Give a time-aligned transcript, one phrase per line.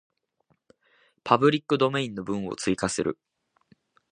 [1.23, 3.19] パブリックドメインの文を追加する